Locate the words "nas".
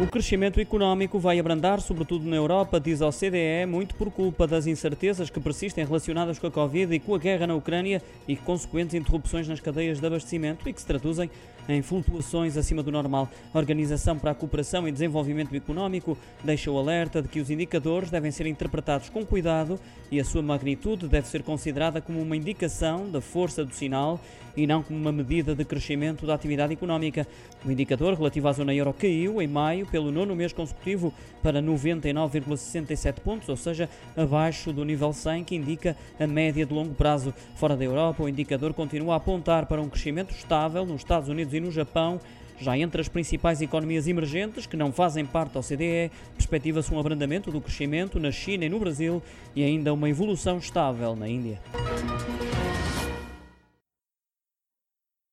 9.46-9.60